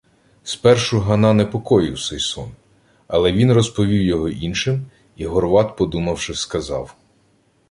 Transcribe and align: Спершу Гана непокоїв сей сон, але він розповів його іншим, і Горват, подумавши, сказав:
Спершу 0.43 0.99
Гана 0.99 1.33
непокоїв 1.33 1.99
сей 1.99 2.19
сон, 2.19 2.51
але 3.07 3.31
він 3.31 3.53
розповів 3.53 4.01
його 4.01 4.29
іншим, 4.29 4.85
і 5.17 5.25
Горват, 5.25 5.77
подумавши, 5.77 6.33
сказав: 6.33 6.95